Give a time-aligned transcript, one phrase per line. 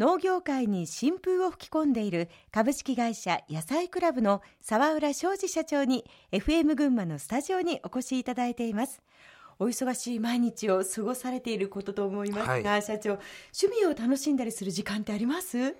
[0.00, 9.02] 農業界に新風を吹き込んでいる株式会社野菜クラブの沢浦昌司社長に FM 群馬のスタジオにお越しいただいています。
[9.58, 13.18] お忙しい毎日を過ごされていることと思いますが、はい、社長
[13.62, 15.76] 趣味を楽しんだりする時間ってあります？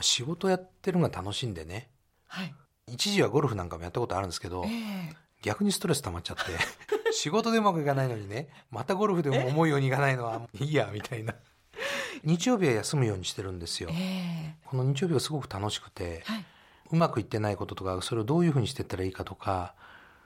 [0.00, 1.88] 仕事やってるのが楽しんでね、
[2.26, 2.52] はい、
[2.88, 6.42] 一時はゴルフなんかもやったことあるんですけど、えー、逆にストレス溜まっちゃって
[7.14, 11.36] 仕事でうまくいかないのにねまたゴルフでも思うようにいかないのはいいやみたいな
[12.24, 16.44] 日曜日は休むようにしてるんですよ、えー、この日曜日はすごく楽しくて、はい、
[16.92, 19.74] うまくいってないこととかそれをどういうふうにしていったらいいかとか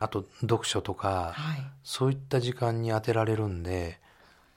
[0.00, 4.00] あと読書とか、はい、そういった時間に当てられるんで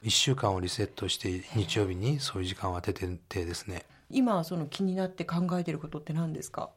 [0.03, 3.85] 1週間をリセットして日曜日にそういう時間を当てててですね。
[4.09, 6.69] 今その気になって考えてることって何ですか？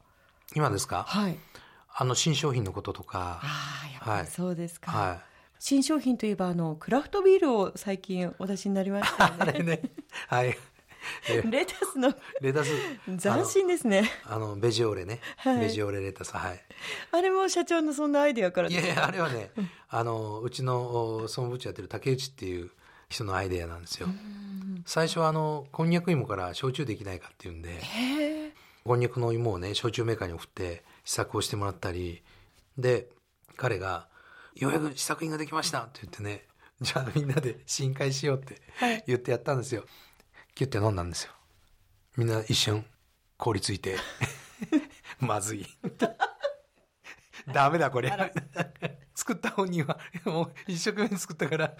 [0.55, 1.03] 今ですか？
[1.07, 1.37] はい。
[1.93, 3.39] あの新商品のこととか。
[3.41, 5.19] ああやっぱりそうですか、はい、
[5.63, 9.35] 新商品といえばあのクラフトビールを最近お出しになりましたよね。
[9.45, 9.81] あれね。
[10.27, 10.57] はい。
[11.51, 12.11] レタスの
[12.41, 12.71] レタス。
[13.05, 14.09] 斬新ですね。
[14.25, 16.59] あのベジオレね、はい、ベジオレレタスはい。
[17.11, 19.51] あれも社長のそんなアイデアからいやいやあれはね
[19.87, 22.71] あのうちの総務部長やってる竹内っていう
[23.07, 24.07] 人のアイデアなんですよ。
[24.87, 27.79] 最初はあのこんにゃく芋から焼酎できないかっていうんで
[28.83, 32.23] こんにゃくの芋をね焼酎メーカーに送って試作をしてもらったり
[32.79, 33.09] で
[33.57, 34.09] 彼が
[34.55, 36.45] 「ようやく試作品ができました」って言ってね
[36.81, 38.61] じゃあみんなで深海しようって
[39.07, 39.89] 言ってやったんですよ、はい
[40.53, 41.31] キュッて飲んだんですよ。
[42.17, 42.85] みんな一瞬
[43.37, 43.97] 凍りついて
[45.19, 45.65] まずい。
[47.53, 48.11] ダメだこれ
[49.21, 51.75] 作った本人は もう一生懸命作ったから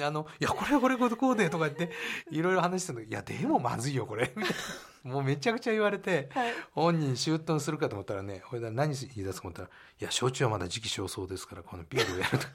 [0.00, 1.90] あのいやこれこれこれこうでとか言って
[2.30, 3.04] いろいろ話してたの。
[3.04, 4.32] いやでもまずいよこれ。
[5.02, 12.46] もうめちゃくちゃ言われて、はい、本人シュートするかと思ったらねこれ何言い出すかと思ったらいや焼酎はまだ時期尚早ですからこのビールをやると。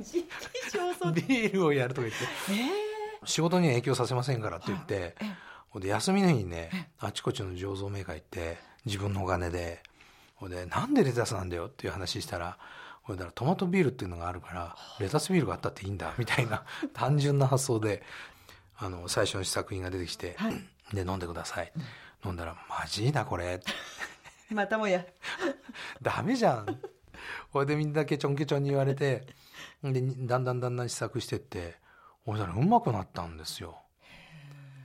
[0.00, 3.26] 時期尚早ビールをやるとか言って、えー。
[3.26, 5.16] 仕事には影響させませんからって言って、
[5.70, 9.82] ほ、で休みの日にね、あちこちの醸造メーカー行って、自分のお金で、
[10.36, 12.58] ほで、なんでレタスなんだよっていう話したら、
[13.08, 18.02] ほだからトマトビールっていうのがあるから、レタスビールがあったっていいんだ、みたいな単純な発想で、
[18.76, 20.54] あの、最初の試作品が出てきて、はい、
[20.94, 21.72] で、飲んでください。
[22.22, 23.60] 飲んだら、マジだこれ。
[24.52, 25.06] またもや。
[26.02, 26.80] ダメじゃん。
[27.50, 29.26] ほいでみんなケチョンケチョンに言われて、
[29.82, 31.78] で、だんだんだんだん試作してって、
[32.26, 33.78] そしたらうまくなったんですよ。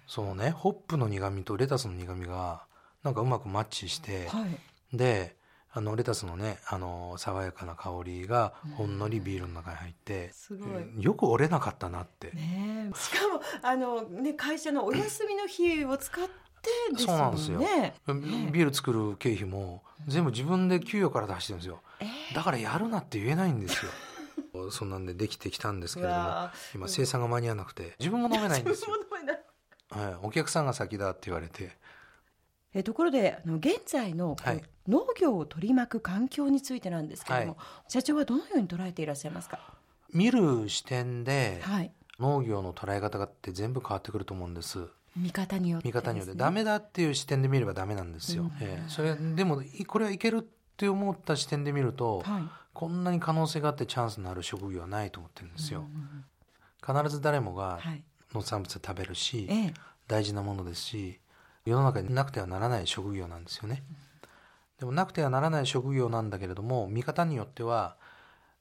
[0.07, 2.65] そうね、ホップの苦味とレタスの苦味が、
[3.03, 4.45] なんかうまくマッチして、は
[4.93, 5.35] い、で、
[5.75, 11.03] あの、レタスのね、あの、爽やかな香りが、ほんのりビールの中に入って、すごい。
[11.03, 12.31] よく折れなかったなって。
[12.31, 16.31] ねしかも、あの、ね、会社のお休みの日を使って、
[16.93, 17.07] ですよね。
[17.07, 17.59] そうなんですよ。
[18.51, 21.81] ビール作る経費も、全部自分で給与から出してるんですよ。
[21.99, 23.91] えー、だからやるなって言えないんですよ。
[24.71, 28.95] そんなんでできてきたんですけれども、今生産が間に合わなくて、自分も飲めないんですよ。
[29.89, 31.77] はい、お客さんが先だって言われて。
[32.73, 39.59] えところで、あの現在の、はい、農業を取り巻く環境についてなんですけれども、はい、社長はどのように捉えていらっしゃいますか？
[40.11, 44.87] 見る視点で、はい、農業の捉え方って全部変わってくると思うんです。
[45.15, 46.35] 見方によって、ね、見方によって。
[46.35, 48.43] ダメだっていう視点で見ればダメなんですよ。
[48.43, 50.41] うん、えー、それ、でも、これはいけるっ
[50.75, 55.85] て思った視点で見ると、はい、こんなに可能性があってチャンスのある職業はないと思ってるんですよ。
[56.83, 57.79] 必ず誰もが
[58.33, 59.73] 農産物を食べるし、はい、
[60.07, 61.19] 大事なものですし、
[61.65, 63.83] 世の中になくてはならない職業なんですよね。
[64.79, 67.97] でもなくてはならない職業なんだけれども、見方によっては、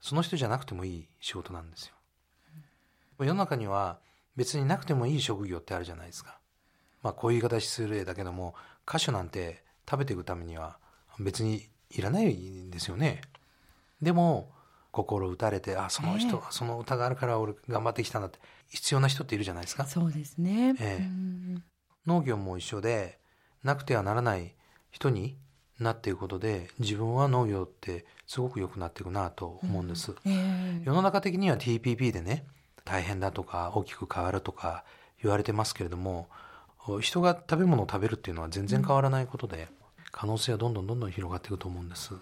[0.01, 1.95] その人じゃなくてもいい仕事なんですよ。
[3.19, 3.99] 世の中には
[4.37, 6.39] 別になくてもいい職業ってあるじゃないですか。
[7.03, 8.55] まあこういう言い方失礼だけども、
[8.89, 10.79] 歌手なんて食べていくためには
[11.19, 13.21] 別にいらないんですよね。
[14.01, 14.51] でも、
[14.91, 18.39] 心打たれて、あ、その人、えー、その歌があるから俺頑張ってきたんだって、
[18.69, 19.87] 必要な人っているじゃないですか。
[19.87, 20.75] そうですね。
[20.79, 21.61] ええー、
[22.07, 23.19] 農業も一緒で、
[23.63, 24.55] なくてはならない
[24.91, 25.37] 人に
[25.79, 30.13] なっていくことで、自分は農業ってすごく良くなっていくなと思うんです。
[30.13, 32.45] うんえー、世の中的には TPP でね、
[32.85, 34.85] 大変だとか大きく変わるとか
[35.23, 36.29] 言われてますけれども、
[37.01, 39.69] 人が食べ物を食べるっていうのは全然変わらないことで、
[40.10, 42.15] 可能性はどんどんどんどん広がっていくと思うんです。
[42.15, 42.21] うん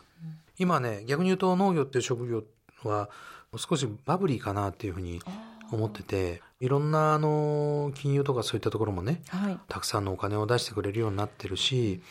[0.61, 2.44] 今ね、逆に言うと農業っていう職業
[2.85, 3.09] は
[3.56, 5.19] 少しバブリーかなっていうふうに
[5.72, 12.02] 思ってて、いろんなあの、金融とかそういったところもね、はい、たくさんのお金を出してくれるようになってるし、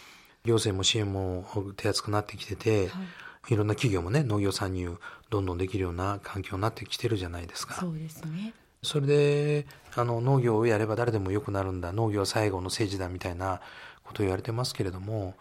[0.45, 1.45] 行政も支援も
[1.77, 3.01] 手厚くなってきてて、は
[3.49, 4.97] い、いろんな企業もね、農業参入
[5.29, 7.75] どんどんできるような環境になってきてるじゃないですか。
[7.75, 8.53] そうですね。
[8.81, 13.61] それで、あの、農業をやれば誰でも良くなるんだ、農業最後の政治だみたいな
[14.03, 15.35] ことを言われてますけれども、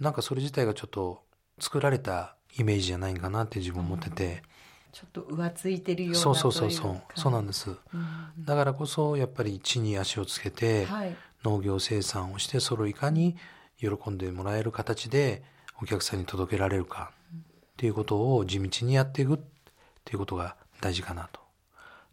[0.00, 1.22] なんかそれ自体がちょっと
[1.58, 4.42] 作られたイメージじゃないかなって自分思ってて、
[4.92, 6.70] ちょっと浮ついてるようなそうそうそう。
[6.70, 13.36] そうそうなんです、うん、だからこそやっぱり地に足をつけて、はい、農業生産をしてそれをいかに
[13.78, 15.42] 喜んでもらえる形で
[15.80, 17.40] お客さんに届けられるかっ
[17.76, 19.38] ていうことを地道にやっていくっ
[20.04, 21.40] ていうことが大事かなと。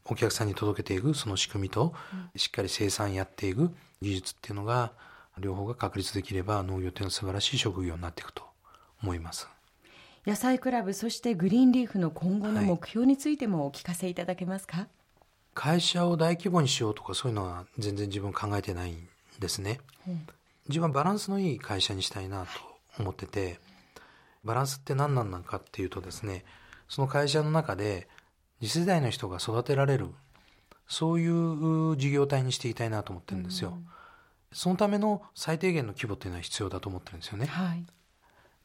[0.07, 1.93] お客さんに届けていくその仕組みと、
[2.35, 4.91] しっかり生産やっていく技術っていうのが
[5.39, 8.43] 両方が確立できれば農業っていうのは素晴らしい職業になっていくと
[9.01, 9.49] 思います。
[10.25, 14.87] 野菜クラブそしてグリーンリーフの今後の目標についてもお聞かせいただけますか、はい、
[15.53, 19.07] 会社を大規模にしようとかそういうのは全然自分考えてないん
[19.39, 20.25] ですね、うん、
[20.67, 22.49] 自分はバランスのいい会社にしたいなと
[22.99, 23.59] 思ってて
[24.43, 26.43] バランスって何なんなのかっていうとですね
[26.89, 28.07] その会社の中で
[28.61, 30.09] 次世代の人が育てられる
[30.87, 33.85] そういう事業体にしていきたいなと思ってるんですよ、うん、
[34.51, 37.85] そのための最低限の規模っていうのは必要だと思ってるんですよね、はい、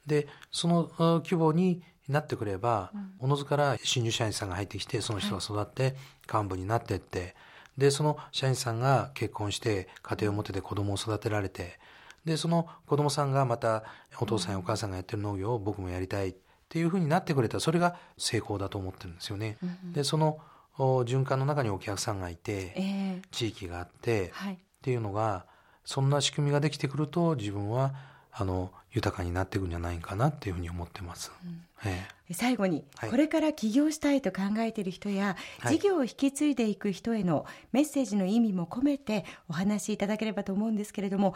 [0.07, 5.97] でその規模になってくれば、おのずから新入社員さんが入ってきてその人が育って
[6.33, 7.35] 幹部になってって、
[7.79, 11.79] でその社員さんが結婚して家庭を持ってて子供を育てられて
[12.25, 13.85] でその子供さんがまた
[14.21, 16.35] お父さんやお母さんがやってる農業を僕もやりたいっ
[16.69, 17.55] ていうふうになってくれた。
[17.55, 19.57] らそれが成功だと思ってるんですよね。
[19.93, 20.39] でその
[20.77, 25.47] 循環の中にお客さんがいて、えー、地域があって、はい、っていうのが
[25.85, 27.95] そんな仕組みができてくると自分は
[28.33, 31.33] あの豊かになっていくんじゃないかなっていうふうに思ってます。
[31.45, 35.37] うんええ、最後に、はい、これから起業したいと考えている人や、
[35.67, 41.35] 事業を引き継いでいく人へのメッセージの意味も込めてお話しいただければと思うんですけれども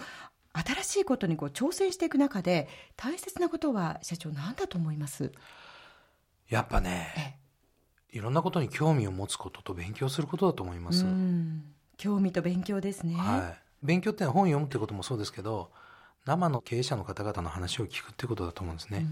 [0.53, 5.33] 新しいことにこう挑戦していく中で大切なことは社長何だと思います？
[6.49, 7.39] やっぱね
[8.13, 11.07] いろんなことに興味を持つことと勉強することだと思います。
[11.97, 13.15] 興味と勉強ですね。
[13.15, 13.61] はい。
[13.83, 15.71] 勉強って本を読むってこともそうですけど
[16.27, 19.07] 生の経営者の方々の話を聞くってことだと思うんですね。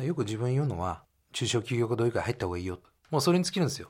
[0.00, 1.02] よく自分言うのは
[1.32, 2.78] 中小企業家同意会入った方がいいよ
[3.10, 3.88] もうそれに尽きるんですよ。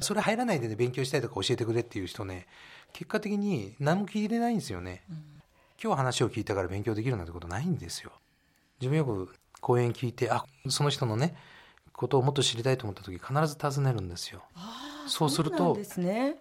[0.00, 2.46] それ入らないで、ね、勉強したいとか教えてくれっていう人ね
[2.92, 5.02] 結果的に何も聞いてないんですよね。
[5.82, 8.10] 今日話を聞いたから勉強できるなんてことないんですよ。
[8.80, 11.36] 自分よく講演聞いてあその人のね
[11.92, 14.42] ことをもっと知りたいと思った時必ず尋ねるんですよ。
[15.06, 16.36] そうすると、ね、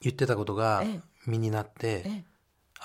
[0.00, 0.84] 言ってたことが
[1.26, 2.35] 身になって、ええ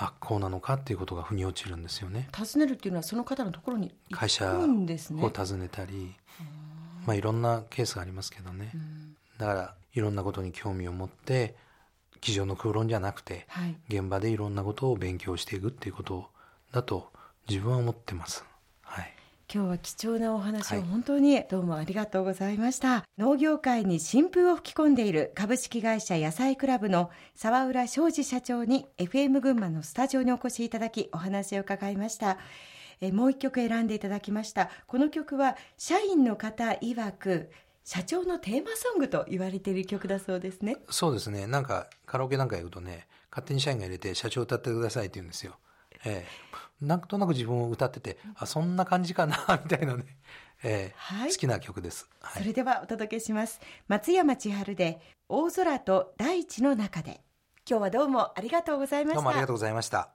[0.03, 2.27] あこうなのかっていうことが腑に落ちるんですよね。
[2.35, 6.15] 訪ねるっていうのはその方のところに会社を訪ねたり、
[7.05, 8.71] まあいろんなケースがありますけどね。
[9.37, 11.55] だからいろんなことに興味を持って
[12.19, 16.25] 机上の空論じゃなくて、はい、現場でいろんなことを勉強していくっていうこと
[16.71, 17.11] だと
[17.47, 18.43] 自分は思ってます。
[19.53, 32.37] 今日は貴重なお話を本当にどうもありがとうございました、はい、農業界に新風を吹き込んでいる株式会社野菜クラブの沢浦昌司社長に FM 群馬のスタジオにお越しいただきお話を伺いました。
[33.01, 34.69] えもう一曲選んでいただきました。
[34.87, 37.51] この曲は社員の方曰く
[37.83, 40.77] 社長のテーマソングと言われている曲だそうですね。
[40.89, 41.45] そうですね。
[41.45, 45.57] なんかカラオケなんか行くとね勝手に社員が入れて社長歌ってくださいって言うんですよ
[46.05, 50.05] ええ、なんとなく自分を歌っててあそんな感じかな みたいなね、
[50.63, 53.59] ええはい、好きな曲です、はい、それではお届けします。
[53.87, 54.99] 松山千春で
[55.29, 57.21] 「大空と大地の中で」
[57.69, 59.15] 今日はどうもありがとうございました。
[59.15, 60.09] どうもありがとうございました